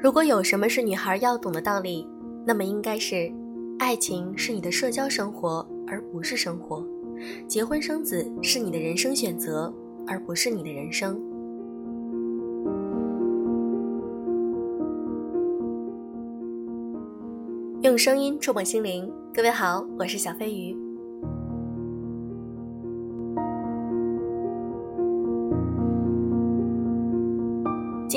[0.00, 2.06] 如果有什么是女孩要懂的道理，
[2.46, 3.32] 那么应该是，
[3.80, 6.84] 爱情是你的社交生活，而不是生活；
[7.48, 9.74] 结婚生子是你的人生选择，
[10.06, 11.20] 而不是你的人生。
[17.82, 20.87] 用声音触碰心灵，各位好，我是小飞鱼。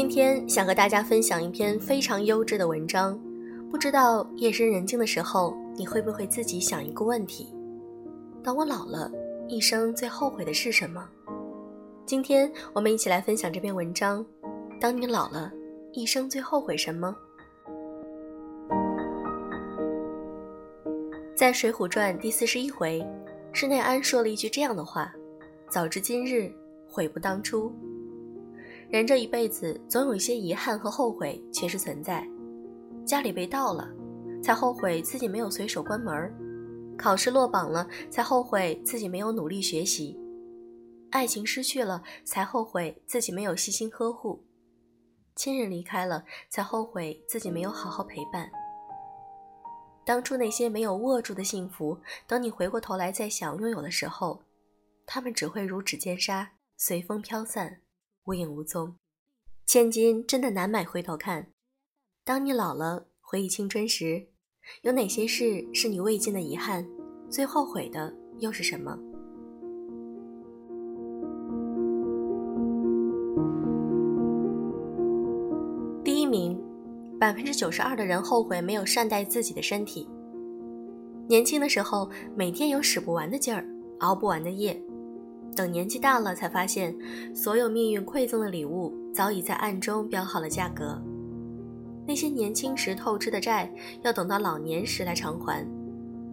[0.01, 3.21] 今天想和大家分享一篇非常优质的文章，
[3.69, 7.53] 不知道夜深人静的时候，你会不会自己想一个问题：
[8.43, 9.11] 当我老了，
[9.47, 11.07] 一生最后悔的是什么？
[12.03, 14.25] 今天我们一起来分享这篇文章：
[14.79, 15.53] 当你老了，
[15.93, 17.15] 一生最后悔什么？
[21.35, 23.05] 在《水浒传》第四十一回，
[23.53, 25.13] 施耐庵说了一句这样的话
[25.69, 26.51] ：“早知今日，
[26.89, 27.71] 悔不当初。”
[28.91, 32.27] 人这一辈子总有一些遗憾和后悔，确实存在。
[33.05, 33.89] 家里被盗了，
[34.43, 36.29] 才后悔自己没有随手关门；
[36.97, 40.13] 考试落榜了，才后悔自己没有努力学习；
[41.09, 44.43] 爱情失去了，才后悔自己没有细心呵护；
[45.37, 48.51] 亲人离开了，才后悔自己没有好好陪伴。
[50.05, 54.43] 当初那些没有握住的幸福，等你回过头来再想拥有的时候，
[55.05, 57.79] 他们只会如指尖沙，随风飘散，
[58.31, 58.95] 无影无踪。
[59.65, 61.51] 千金真的难买回头看。
[62.23, 64.29] 当你老了，回忆青春时，
[64.83, 66.87] 有哪些事是你未尽的遗憾？
[67.29, 68.97] 最后悔的又是什么？
[76.05, 76.57] 第一名。
[77.19, 80.09] 百分之九十二的人后悔没有善待自己的身体。
[81.27, 83.63] 年轻的时候，每天有使不完的劲儿，
[83.99, 84.81] 熬不完的夜，
[85.55, 86.95] 等年纪大了，才发现
[87.35, 91.01] 所有命运馈赠的礼物早已在暗中标好了价格。
[92.07, 93.71] 那些年轻时透支的债，
[94.01, 95.65] 要等到老年时来偿还。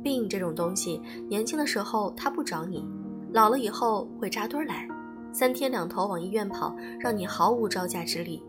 [0.02, 2.86] 病这种东西，年轻的时候他不找你，
[3.32, 4.88] 老了以后会扎堆来，
[5.32, 8.42] 三天两头往医院跑，让你毫无招架之力。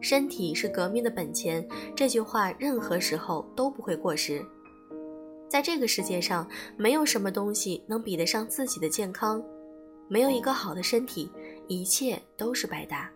[0.00, 1.66] 身体是革命的本钱，
[1.96, 4.44] 这句话任何时候都不会过时。
[5.48, 9.42] 在这个世界上，没有什么东西能比得上自己的健康。
[10.08, 11.30] 没有一个好的身体，
[11.66, 13.10] 一切都是白搭。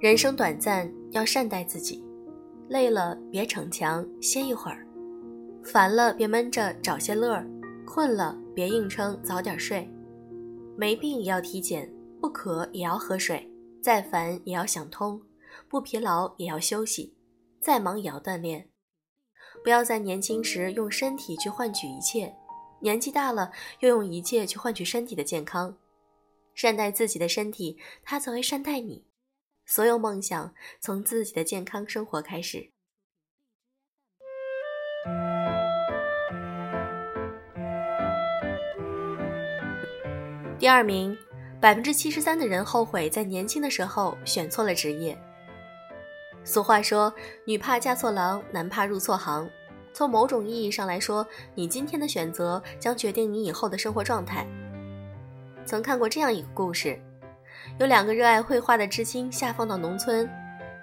[0.00, 2.04] 人生短暂，要善待自己。
[2.68, 4.78] 累了别逞强，歇一会儿；
[5.62, 7.44] 烦了别闷着，找些乐儿；
[7.86, 9.88] 困了别硬撑，早点睡。
[10.76, 13.48] 没病也要体检，不渴也要喝水，
[13.80, 15.20] 再烦也要想通，
[15.74, 17.18] 不疲劳也要休息，
[17.60, 18.70] 再忙也要锻炼。
[19.64, 22.32] 不要在年轻时用身体去换取一切，
[22.80, 25.76] 年纪大了又用一切去换取身体的健康。
[26.54, 29.04] 善待自己的身体，它才会善待你。
[29.66, 32.70] 所有梦想从自己的健康生活开始。
[40.56, 41.18] 第二名，
[41.60, 45.18] 百分之七十三的人后悔在年轻的时候选错了职业。
[46.44, 47.12] 俗话说，
[47.46, 49.48] 女怕嫁错郎，男怕入错行。
[49.94, 54.46] 从某种意义上来说，你今天的选择将决定你以后的生活状态。
[55.64, 57.00] 曾看过这样一个故事，
[57.78, 60.28] 有两个热爱绘画的知青下放到农村，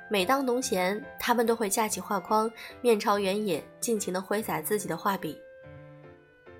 [0.10, 2.52] 每当农闲，他们都会架起画框，
[2.82, 5.40] 面朝原野，尽情地挥洒自己的画笔。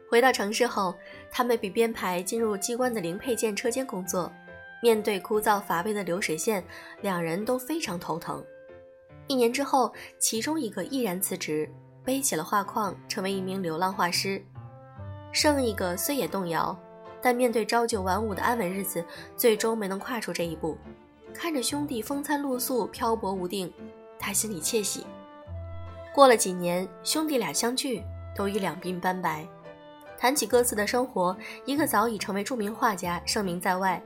[0.10, 0.94] 回到城市后，
[1.32, 4.32] 他们被编排进入机关的零配件车间工作。
[4.84, 6.64] 面对枯燥乏味的流水线，
[7.02, 8.44] 两人都非常头疼。
[9.32, 14.44] 一年之后，其中一个毅然辞职，背起了画框，成为一名流浪画师。
[15.32, 16.78] 剩一个虽也动摇，
[17.22, 19.02] 但面对朝九晚五的安稳日子，
[19.38, 20.78] 最终没能跨出这一步。
[21.34, 23.72] 看着兄弟风餐露宿、漂泊无定，
[24.20, 25.06] 他心里窃喜。
[26.14, 28.04] 过了几年，兄弟俩相聚，
[28.36, 29.48] 都已两鬓斑白。
[30.18, 33.98] 谈起各自的生活，一个早已成为著名画家，声名在外；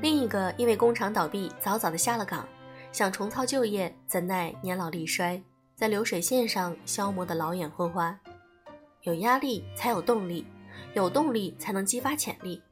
[0.00, 2.46] 另一个因为工厂倒闭，早早的下了岗，
[2.94, 5.42] 想重操旧业，怎奈年老力衰，
[5.74, 8.16] 在流水线上消磨的老眼昏花。
[9.02, 10.46] 有压力才有动力，
[10.94, 12.62] 有动力才能激发潜力。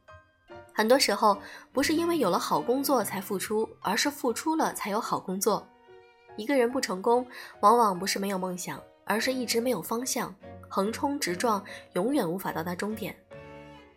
[0.73, 1.37] 很多时候，
[1.73, 5.67] 不是因为有了好工作才付出，而是付出了才有好工作。
[6.37, 7.27] 一个人不成功，
[7.59, 10.33] 往往不是没有梦想，而是一直没有方向。
[10.69, 11.61] 横冲直撞，
[11.95, 13.13] 永远无法到达终点。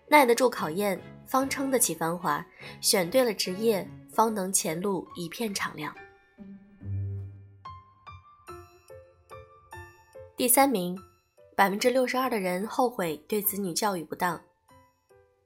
[0.08, 2.44] 耐得住考验，方撑得起繁华。
[2.82, 5.96] 选对了职业，方能前路一片敞亮。
[10.38, 11.00] 第三名，
[11.56, 14.42] 百分之六十二的人后悔对子女教育不当。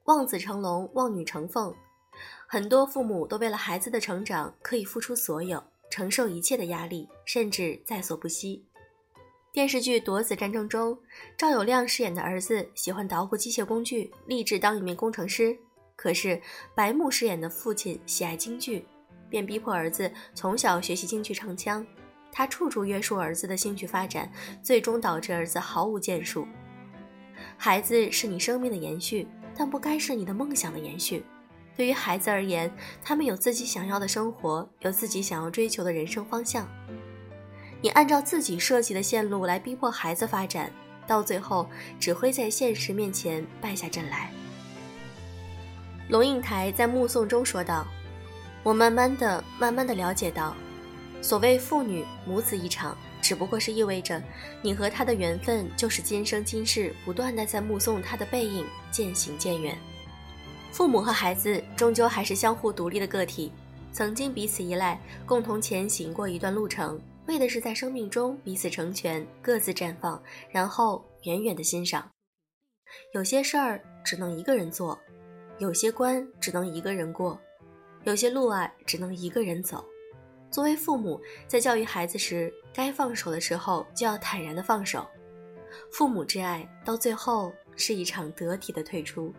[0.06, 1.72] 望子成龙，望女成凤，
[2.48, 8.64] 很多父母都为了孩子的成长可以付出所有，承受一切的压力，甚至在所不惜。
[9.52, 10.98] 电视剧《夺子战争》中，
[11.38, 15.56] 赵友亮饰演的儿子喜欢捣鼓机械工具，立志当一名工程师。
[15.94, 16.42] 可是
[16.74, 18.84] 白木饰演的父亲喜爱京剧，
[19.28, 21.86] 便逼迫儿子从小学习京剧唱腔。
[22.32, 24.30] 他处处约束儿子的兴趣发展，
[24.62, 26.46] 最终导致儿子毫无建树。
[27.56, 31.24] 孩子是你生命的延续，但不该是你的梦想的延续。
[31.76, 32.70] 对于孩子而言，
[33.02, 36.68] 他们有自己想要的生活，有自己想要追求的人生方向。
[37.80, 40.70] 你按照自己设计的线路来逼迫孩子发展，
[41.06, 41.66] 到最后
[41.98, 44.30] 只会在现实面前败下阵来。
[46.10, 47.86] 龙应台在《目送》中说道
[48.62, 50.54] ：“我慢慢的、慢慢的了解到，
[51.22, 54.22] 所谓父女母子一场，只不过是意味着
[54.62, 59.78] 你和他的缘分，就是今生今世不断的在目送他的背影渐行渐远。”
[60.72, 63.52] 父母和孩子终究还是相互独立的个体，
[63.92, 72.08] 曾经彼此依赖，共同前行过一段路程，为的是在生命中彼此成全，各自绽放，然后远远的欣赏。
[73.12, 74.98] 有些事儿只能一个人做，
[75.58, 77.38] 有些关只能一个人过，
[78.04, 79.84] 有些路啊只能一个人走。
[80.50, 85.06] 作为父母，在教育孩子时，该放手的时候就要坦然的放手。
[85.92, 89.32] 父母之爱到最后是一场得体的退出。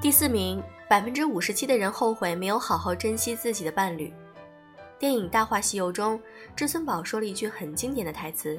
[0.00, 4.10] 第四名，百分之五十七的人后悔没有好好珍惜自己的伴侣。
[4.98, 6.18] 电影《大话西游》中，
[6.56, 8.58] 至尊宝说了一句很经典的台词：“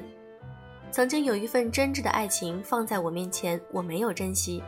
[0.92, 4.62] 曾经有一份真挚的爱情放在我面前，我没有珍惜，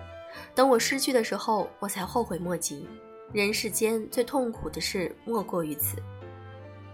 [0.54, 2.88] 等我失去的时候，我才后悔莫及。
[3.32, 5.96] 人世间最痛苦的事莫过于此。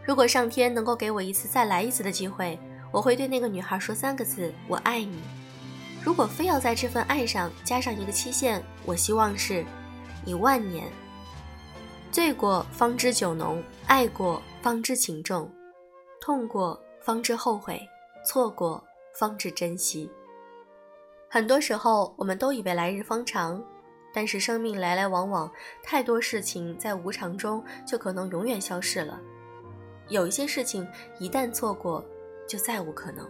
[0.05, 2.59] 如果上天能够给我一次再来一次的机会，
[2.91, 5.21] 我会对那个女孩说三个字：我爱你。
[6.03, 9.65] 如果非要在这份爱上加上一个期限，我希望是。”
[10.27, 10.87] 一万年，
[12.11, 15.51] 醉过方知酒浓，爱过方知情重，
[16.21, 17.81] 痛过方知后悔，
[18.27, 18.83] 错过
[19.19, 20.11] 方知珍惜。
[21.29, 23.63] 很多时候，我们都以为来日方长，
[24.15, 25.51] 但是生命来来往往，
[25.83, 29.21] 太多事情在无常中就可能永远消逝了。
[30.09, 30.87] 有一些事情
[31.19, 32.03] 一旦错过，
[32.47, 33.29] 就再无可能。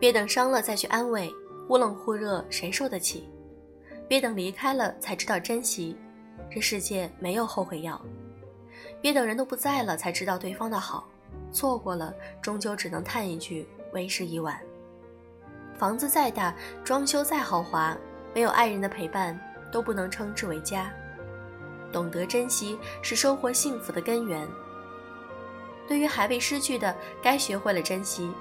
[0.00, 1.30] 别等伤了再去安慰，
[1.68, 3.28] 忽冷忽热谁受得起？
[4.08, 5.96] 别等离开了才知道珍惜，
[6.50, 8.00] 这世界没有后悔药。
[9.02, 11.06] 别等人都不在了才知道对方的好，
[11.52, 14.58] 错过了终究只能叹一句为时已晚。
[15.76, 16.54] 房子再大，
[16.84, 17.94] 装修再豪华，
[18.32, 19.38] 没有爱人的陪伴
[19.72, 20.90] 都不能称之为家。
[21.90, 24.48] 懂得珍惜是收获幸福的根源。
[25.88, 28.32] 对于还未失去的，该学会了珍惜。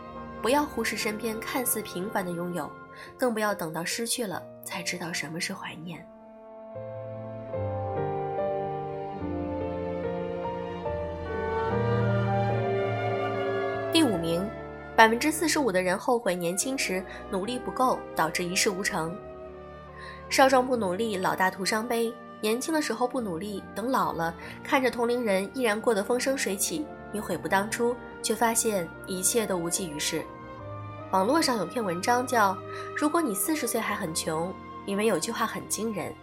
[0.42, 2.72] 不要忽视身边看似平凡的拥有，
[3.18, 6.08] 更不要等到失去了才知道什么是怀念。
[15.02, 19.18] 百分之四十五的人后悔年轻时努力不够，导致一事无成。
[20.30, 22.14] 少壮不努力，老大徒伤悲。
[22.40, 24.32] 年轻的时候不努力，等老了
[24.64, 27.96] 看着同龄人依然过得风生水起，你悔不当初。
[28.22, 30.24] 却发现一切都无济于事。
[31.10, 32.54] 网络上有篇文章叫
[32.96, 34.50] 《如果你四十岁还很穷》，
[34.86, 36.14] 因为有句话很惊人：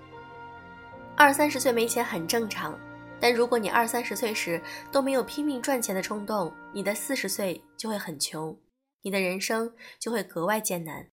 [1.16, 2.78] 二三十岁没钱很正常，
[3.18, 8.56] 但如果你二三十岁时都没有拼命赚钱的冲动，你的四十岁就会很穷，
[9.02, 11.09] 你的人生就会格外艰难。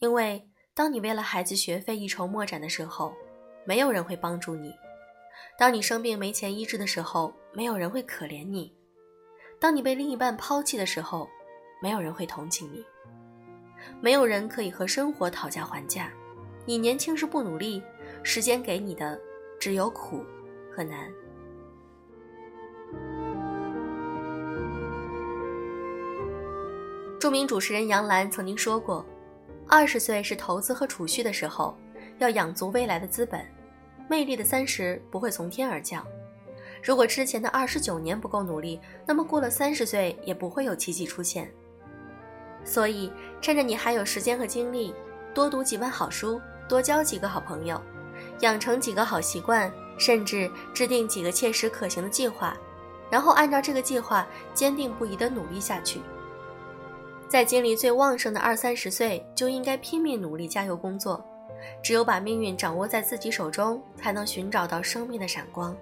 [0.00, 3.12] 因为当你为了孩子学费一筹莫展的时候，
[3.64, 4.70] 没有人会帮助你；
[5.58, 8.72] 当你生病没钱医治的时候，没有人会可怜你。
[9.60, 11.28] 当你被另一半抛弃的时候，
[11.82, 12.84] 没有人会同情你，
[14.00, 16.12] 没有人可以和生活讨价还价。
[16.64, 17.82] 你年轻时不努力，
[18.22, 19.18] 时间给你的
[19.58, 20.24] 只有苦
[20.70, 21.12] 和难。
[27.18, 29.04] 著名主持人杨澜曾经说过
[29.66, 31.76] ：“二十岁是投资和储蓄的时候，
[32.18, 33.44] 要养足未来的资本。
[34.08, 36.06] 魅力的三十不会从天而降。”
[36.80, 41.50] 如果之前的二十九年不够努力，那么过了三十岁也不会有奇迹出现。
[42.64, 44.94] 所以，趁着你还有时间和精力，
[45.34, 47.82] 多读几本好书，多交几个好朋友，
[48.42, 52.56] 养成几个好习惯，甚至制定几个切实可行的计划，
[53.10, 56.00] 然后按照这个计划坚定不移地努力下去。
[57.28, 61.22] 在经历最旺盛的二三十岁就应该拼命努力加油工作。
[61.82, 65.76] 只有把命运掌握在自己手中才能寻找到生命的闪光。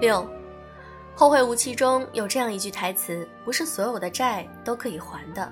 [0.00, 0.26] 六
[1.14, 5.50] 后会无期中有这样一句台词不是所有的债都可以还的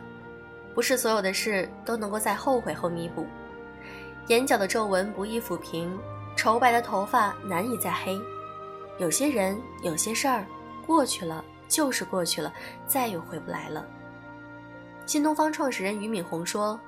[0.75, 3.26] 不是所有的事都能够在后悔后弥补。
[4.28, 5.99] 眼角的皱纹不易抚平
[6.36, 8.20] 愁白的头发难以再黑。
[8.98, 10.46] 有些人，有些事儿，
[10.86, 12.52] 过去了就是过去了，
[12.86, 13.86] 再也回不来了。
[15.06, 16.78] 新东方创始人俞敏洪说：“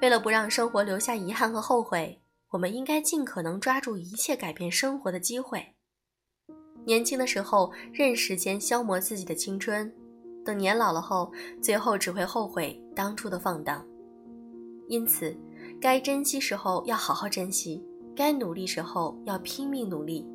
[0.00, 2.20] 为了不让生活留下遗憾和后悔，
[2.50, 5.74] 我们应该尽可能抓住一切改变生活的机会。”
[6.84, 9.92] 年轻的时候任时间消磨自己的青春，
[10.44, 13.84] 等年老了后，最后只会后悔当初的放荡。
[14.88, 15.36] 因此，
[15.80, 17.84] 该珍惜时候要好好珍惜，
[18.14, 20.26] 该努力时候要拼命努力，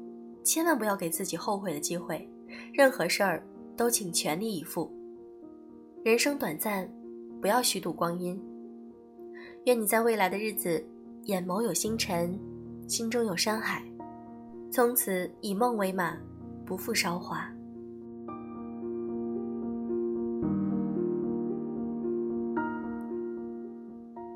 [0.44, 2.30] 千万不要给自己后悔的机会。
[2.74, 3.44] 任何事儿
[3.76, 4.92] 都请全力以赴。
[6.04, 6.90] 人生短暂，
[7.42, 8.42] 不要虚度光阴。
[9.66, 10.84] 愿你在未来的日子，
[11.26, 12.40] 眼眸有星辰，
[12.88, 13.84] 心中有山海，
[14.72, 16.18] 从此以梦为马。
[16.66, 17.50] 不负韶华。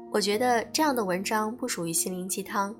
[0.09, 2.73] 我觉得这样的文章不属于心灵鸡汤，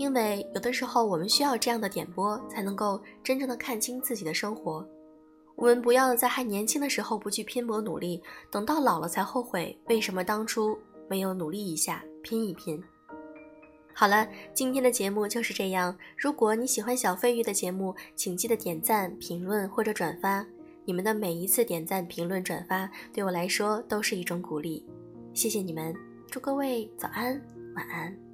[0.00, 4.82] 因为有的时候我们需要这样的点拨，才能够真正的看清自己的生活。
[5.56, 10.74] 我们不要在还年轻的时候不去拼搏努力，等到老了才后悔为什么当初
[11.06, 12.82] 没有努力一下，拼一拼。
[13.92, 15.94] 好了，今天的节目就是这样。
[16.16, 20.42] 如果你喜欢小飞鱼的节目，请记得点赞、评论或者转发。
[20.86, 24.82] 你们的每一次点赞、评论、转发，对我来说都是一种鼓励。
[25.34, 25.94] 谢谢你们，
[26.30, 27.38] 祝各位早安、
[27.74, 28.29] 晚安。